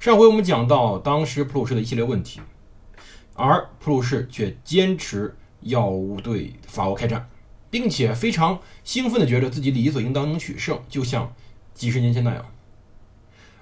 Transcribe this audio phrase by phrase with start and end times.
[0.00, 2.40] 上回我们讲到当时普鲁士的一系列问题，
[3.34, 5.92] 而普鲁士却坚持要
[6.24, 7.28] 对法国开战，
[7.68, 11.30] 并且非常兴奋地觉得自己理所应当能取胜，就像
[11.74, 12.46] 几十年前那样。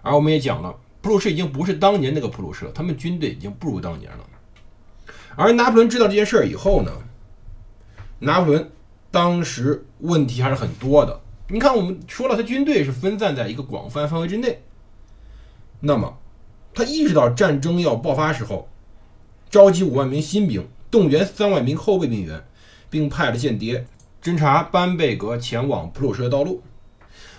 [0.01, 4.25] 而我们也讲了，普鲁士已经不是当年那个普鲁士了，他们军队已经不如当年了。
[5.35, 6.93] 而拿破仑知道这件事儿以后呢，
[8.21, 8.71] 拿破仑
[9.11, 11.21] 当时问题还是很多的。
[11.49, 14.63] 你看，我们说了，他军队是分散在一个广泛范围之内，
[15.81, 16.17] 那么。
[16.79, 18.69] 他意识到战争要爆发时候，
[19.51, 22.41] 召集五万名新兵，动员三万名后备兵员，
[22.89, 23.85] 并派了间谍
[24.23, 26.63] 侦察班贝格前往普鲁士的道路。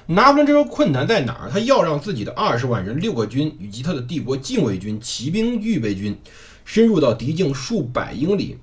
[0.07, 1.49] 拿破仑这个困难在哪儿？
[1.49, 6.19] 他要让自己的二十万人、六个军以及他的帝国禁卫军、骑兵预备军
[6.65, 8.57] 深入到敌境数百英里，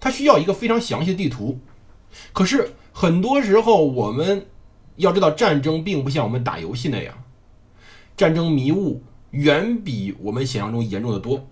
[0.00, 1.60] 他需要一个非常详细的地图。
[2.32, 4.44] 可是很多时候，我们
[4.96, 7.14] 要知道，战争并不像我们打游戏那样，
[8.16, 9.00] 战争迷雾。
[9.36, 11.46] 远比我们想象中严重的多，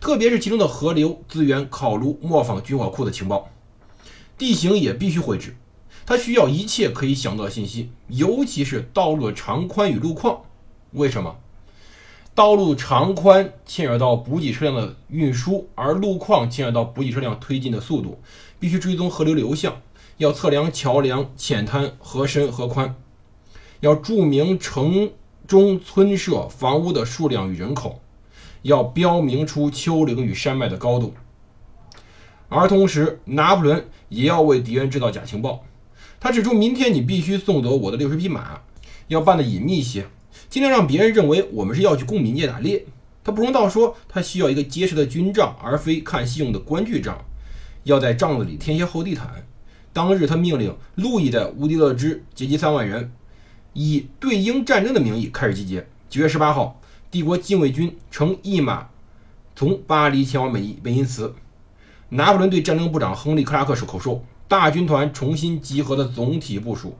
[0.00, 3.48] 特别是其中的河流资源考虑磨坊军火库的情报，
[4.36, 5.54] 地形也必须绘制，
[6.04, 10.40] 它需要一切可以想到的信息，尤其是道路的长宽与路况。
[10.90, 11.36] 为什么？
[12.34, 18.18] 道路长宽牵扯到补给车辆的运输，而路况牵扯到补给车辆推进的速度，
[18.58, 19.80] 必须追踪河流流向，
[20.16, 22.96] 要测量桥梁浅滩河深河宽，
[23.78, 25.12] 要注明城。
[25.50, 28.00] 中村舍房屋的数量与人口，
[28.62, 31.12] 要标明出丘陵与山脉的高度，
[32.48, 35.64] 而同时，拿破仑也要为敌人制造假情报。
[36.20, 38.60] 他指出，明天你必须送走我的六十匹马，
[39.08, 40.06] 要办的隐秘些，
[40.48, 42.86] 尽量让别人认为我们是要去公民界打猎。
[43.24, 47.18] 他不容道说，他需要一个结实的军帐，而非看戏用的官具帐。
[47.82, 49.44] 要在帐子里添些厚地毯。
[49.92, 53.10] 当日，他命令路易的乌迪勒支结集三万人。
[53.72, 55.86] 以对英战争的名义开始集结。
[56.08, 58.88] 九月十八号，帝国禁卫军乘一马
[59.54, 61.34] 从巴黎前往美伊美因茨。
[62.10, 66.96] 拿破仑对战争部长亨利·克拉克是口授，大军团重新集合的总体部署。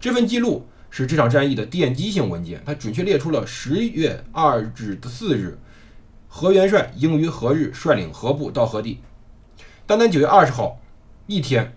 [0.00, 5.58] 这份记录是这场战役的奠基性文件，它准确列出了十月二日的四日，
[6.26, 8.98] 何元帅应于何日率领何部到何地。
[9.86, 10.80] 单单九月二十号
[11.28, 11.76] 一天，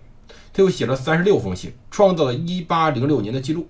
[0.52, 3.68] 他又写了三十六封信，创造了一八零六年的记录。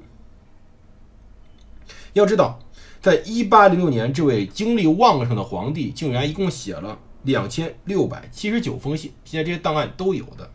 [2.15, 2.59] 要知道，
[3.01, 9.13] 在一八零六年，这位精力旺盛的皇帝竟然一共写了两千六百七十九封信。
[9.25, 10.51] 现在这些档案都有的。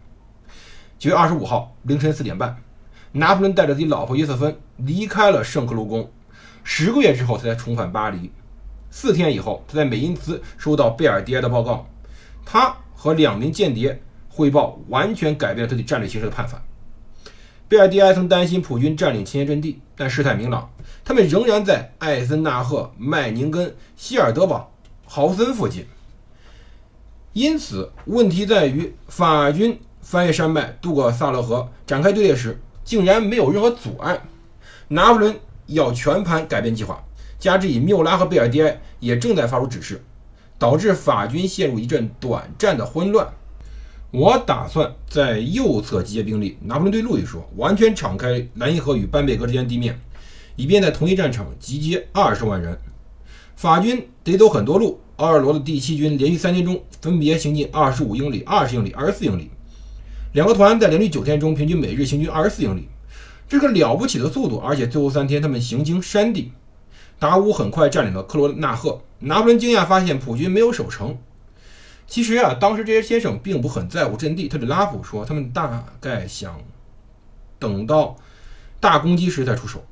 [0.99, 2.57] 九月二十五号凌晨四点半，
[3.11, 6.11] 拿破仑带着自己老婆约瑟芬离开了圣克卢宫。
[6.63, 8.31] 十个月之后，他才重返巴黎。
[8.91, 11.87] 四天以后，他在美因茨收到贝尔迪埃的报告，
[12.45, 16.61] 他和两名间谍汇报，完全改变了他对战略形势的看法。
[17.69, 20.69] 贝尔迪埃曾担心普军占领前沿阵地，但事态明朗。
[21.03, 24.71] 他们仍然在艾森纳赫、麦宁根、希尔德堡、
[25.05, 25.85] 豪森附近，
[27.33, 34.21] 因此问题在于法军翻越山脉、渡过萨勒河、展开队列时，竟然没有任何阻碍。
[34.87, 37.03] 拿破仑要全盘改变计划，
[37.37, 40.01] 加之以缪拉和贝尔迪埃也正在发出指示，
[40.57, 43.27] 导致法军陷入一阵短暂的混乱。
[44.11, 46.57] 我打算在右侧集结兵力。
[46.61, 49.99] 拿破仑对路易说：“完全敞开莱茵河与班贝格之间地面。”
[50.55, 52.75] 以便在同一战场集结二十万人，
[53.55, 54.99] 法军得走很多路。
[55.17, 59.51] 奥尔罗的第七军连续三天中分别行进二十五英里、二十英里、二十四英里，
[60.33, 62.87] 两个团在连续九天中平均每日行军二十四英里，
[63.47, 64.57] 这个了不起的速度。
[64.57, 66.51] 而且最后三天他们行经山地，
[67.19, 69.01] 达乌很快占领了克罗纳赫。
[69.19, 71.17] 拿破仑惊讶发现普军没有守城。
[72.07, 74.47] 其实啊，当时这些先生并不很在乎阵地。
[74.47, 76.57] 特里拉普说，他们大概想
[77.59, 78.15] 等到
[78.79, 79.83] 大攻击时再出手。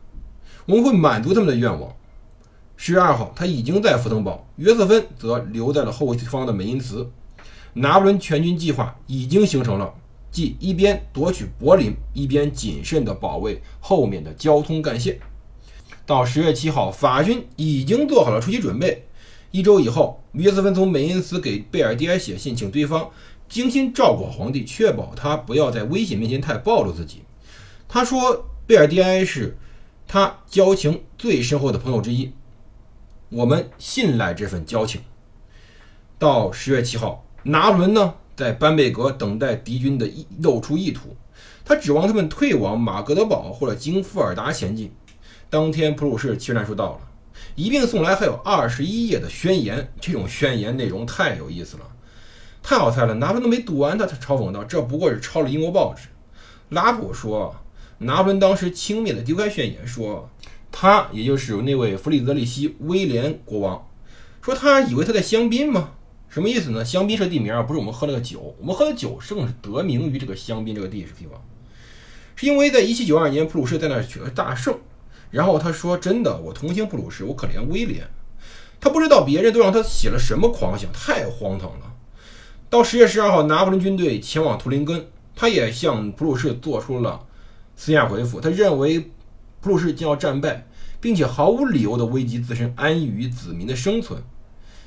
[0.65, 1.93] 我们会满足他们的愿望。
[2.77, 7.09] 十月二号，他已经在福腾堡，约瑟芬则留在了后方的美因茨。
[7.73, 9.93] 拿破仑全军计划已经形成了，
[10.31, 15.19] 即一边夺取柏林，一边谨慎地保卫后面的交通干线。
[16.05, 19.05] 到十月七号，法军已经做好了出击准备。
[19.55, 23.09] 一周以后，约瑟芬从美因茨给贝尔蒂埃写信，请对方
[23.47, 27.21] 精心照顾皇帝，确保他不要在危险面前太暴露自己。
[27.87, 29.57] 他说，贝尔蒂埃是。
[30.07, 32.31] 他交情最深厚的朋友之一，
[33.29, 35.01] 我们信赖这份交情。
[36.19, 41.15] 到十月七号，拿破仑呢在班贝格等待敌军的意露出意图，
[41.63, 44.93] 他指望他们退往马格德堡或者经富尔达前进。
[45.49, 46.99] 当天，普鲁士七战术到了，
[47.55, 49.91] 一并送来还有二十一页的宣言。
[49.99, 51.83] 这种宣言内容太有意思了，
[52.61, 53.13] 太好猜了。
[53.15, 56.07] 拿破仑都没读完，他他嘲讽道：“这不过是抄了英国报纸。”
[56.69, 57.55] 拉普说，
[57.99, 60.29] 拿破仑当时轻蔑地丢开宣言，说
[60.71, 63.87] 他也就是那位弗里德里希威廉国王，
[64.41, 65.91] 说他以为他在香槟吗？
[66.27, 66.83] 什么意思呢？
[66.83, 71.41] 香槟是地名啊，不是我们喝那个酒，我们喝的酒正是得名于这个香槟这个地地方，
[72.35, 74.77] 是因为在一七九二年普鲁士在那儿取得大胜。
[75.31, 78.07] 然后他说：“真的，我同情普鲁士，我可怜威廉。
[78.79, 81.93] 他不知道别人都让他写了什么狂想，太荒唐了。”
[82.69, 87.25] 到十月十二号，拿破仑军队前往图林根，他也向普鲁士做出了
[87.75, 88.41] 私下回复。
[88.41, 89.11] 他认为
[89.61, 90.67] 普鲁士将要战败，
[90.99, 94.21] 并且毫无理由的危及自身安逸与子民的生存。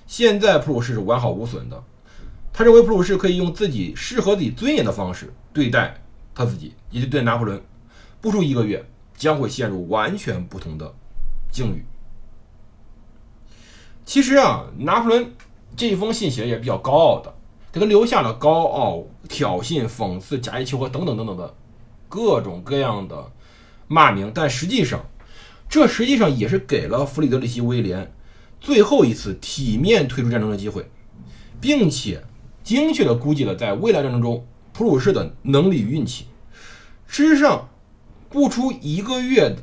[0.06, 1.82] 现在普鲁士是完好无损的。
[2.52, 6.02] 他认为普鲁士可以用自己适合自己尊严的方式对待
[6.34, 7.60] 他自己，也就对拿破仑。
[8.20, 8.84] 不出一个月。
[9.18, 10.94] 将会陷入完全不同的
[11.50, 11.84] 境遇。
[14.04, 15.34] 其实啊，拿破仑
[15.76, 17.34] 这封信写的也比较高傲的，
[17.72, 21.54] 给他留下了高傲、挑衅、讽刺、假意求和等等等等的
[22.08, 23.30] 各种各样的
[23.88, 24.30] 骂名。
[24.32, 25.04] 但实际上，
[25.68, 28.14] 这实际上也是给了弗里德里希·威廉
[28.60, 30.88] 最后一次体面退出战争的机会，
[31.60, 32.24] 并且
[32.62, 36.26] 精确的估计了在未来战争中普鲁士的能力与运气。
[37.08, 37.68] 事实上。
[38.28, 39.56] 不出一个月，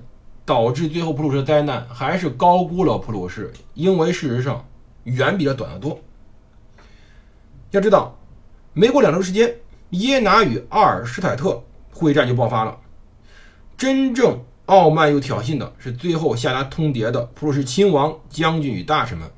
[0.46, 4.66] 导致最后普鲁士的灾难，还是高估了普鲁士，因为事实上
[5.04, 6.00] 远比这短得多。
[7.72, 8.18] 要知道，
[8.74, 9.56] 没过两周时间，
[9.92, 12.78] 耶拿与阿尔施泰特会战就爆发了。
[13.78, 19.30] 真正傲慢又挑衅的是最后下达通牒的普鲁士亲王、将军与大臣们。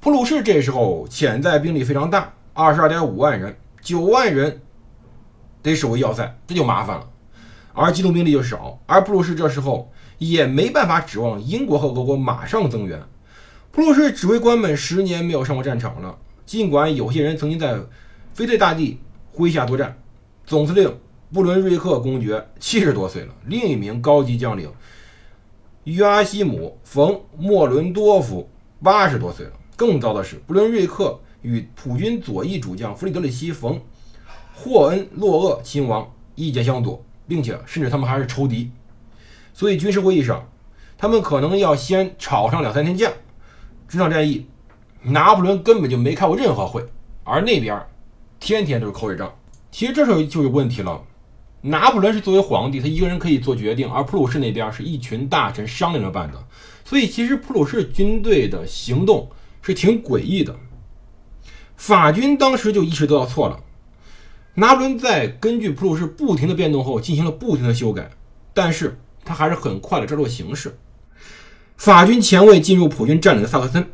[0.00, 4.60] 普鲁士这时候潜在兵力非常大，二十二点五万人，九万人
[5.62, 7.08] 得守卫要塞，这就麻烦了。
[7.72, 13.02] 而机动兵力就少，而普鲁士这时候也没办法指望英国和俄国马上增援。
[13.72, 17.78] 普鲁士指挥官们十年没有上过战场了，尽管有些人曾经在
[18.34, 18.98] 腓特大帝
[19.36, 19.96] 麾下作战。
[20.44, 20.92] 总司令
[21.32, 24.68] 布伦瑞克公爵七十多岁了，另一名高级将领
[25.84, 28.50] 约阿希姆·冯·莫伦多夫
[28.82, 29.52] 八十多岁了。
[29.76, 33.76] 更糟的是，布伦瑞克与普军左翼主将弗里德里希·冯·
[34.52, 37.00] 霍恩洛厄亲王意见相左。
[37.30, 38.72] 并且，甚至他们还是仇敌，
[39.54, 40.48] 所以军事会议上，
[40.98, 43.08] 他们可能要先吵上两三天架。
[43.86, 44.46] 这场战役，
[45.02, 46.84] 拿破仑根本就没开过任何会，
[47.22, 47.80] 而那边
[48.40, 49.32] 天天都是口水仗。
[49.70, 51.00] 其实这时候就有问题了，
[51.60, 56.44] 拿破仑是作为皇帝，他一个人可以做决定，而普鲁士那边是一群大臣商量着办的，
[56.84, 59.30] 所以其实普鲁士军队的行动
[59.62, 60.56] 是挺诡异的。
[61.76, 63.60] 法军当时就意识到错了。
[64.54, 68.10] 拿破仑在根据普鲁士不停的变动后，进行了不停的修改，
[68.52, 70.76] 但是他还是很快的抓住形势。
[71.76, 73.88] 法军前卫进入普军占领的萨克森，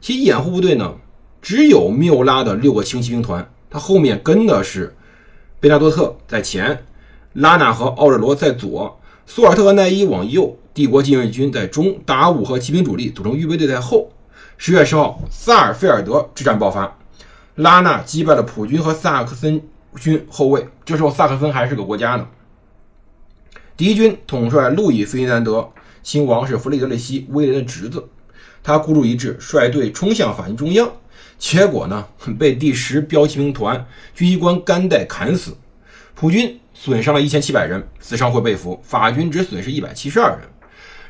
[0.00, 0.94] 其掩护部队呢，
[1.40, 4.94] 只有缪拉的六个轻骑兵团，他后面跟的是
[5.58, 6.84] 贝纳多特在前，
[7.32, 14.12] 拉纳和奥热罗在左，苏尔特和奈伊往右，帝国禁卫军在中，达武和骑兵主力组成预备队在后。
[14.58, 16.96] 十月十号，萨尔菲尔德之战爆发，
[17.56, 19.60] 拉纳击败了普军和萨克森。
[19.98, 22.26] 军后卫，这时候萨克森还是个国家呢。
[23.76, 25.68] 敌军统帅路易·费迪南德
[26.02, 28.08] 亲王是弗里德里希·威廉的侄子，
[28.62, 30.90] 他孤注一掷，率队冲向法军中央，
[31.38, 32.06] 结果呢，
[32.38, 35.56] 被第十标骑兵团军机官甘代砍死。
[36.14, 40.48] 普军损伤了一千七百人，死伤会被俘，法军只损失一百七十二人。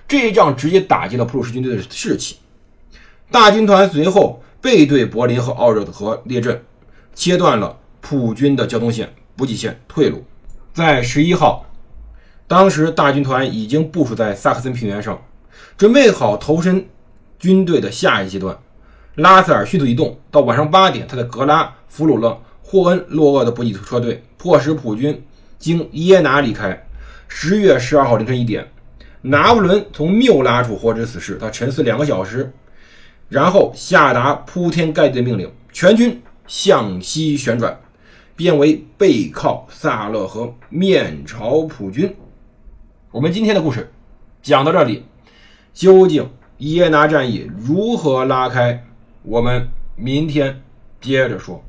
[0.09, 2.37] 这一仗直接打击了普鲁士军队的士气。
[3.31, 6.63] 大军团随后背对柏林和奥热河列阵，
[7.15, 7.79] 切断了。
[8.07, 10.23] 普军的交通线、补给线、退路，
[10.75, 11.65] 在十一号，
[12.47, 15.19] 当时大军团已经部署在萨克森平原上，
[15.79, 16.87] 准备好投身
[17.39, 18.55] 军队的下一阶段。
[19.15, 25.25] 拉塞尔迅速移动，到晚上八点，他在格拉俘虏了霍恩洛厄的补给车队，迫使普军
[25.59, 26.87] 经耶拿离开。
[27.27, 28.69] 十月十二号凌晨一点，
[29.23, 32.53] 拿破仑从缪拉处获知此事，他沉思两个小时，
[33.31, 37.75] 然后下达铺天盖地的命令：全军向西旋转。
[38.37, 42.15] 变为背靠萨勒河，面朝普军。
[43.13, 43.93] 我们今天的故事
[44.43, 45.05] 讲到这里，
[45.73, 48.85] 究竟耶拿战役如何拉开？
[49.23, 50.63] 我们明天
[51.01, 51.63] 接着说。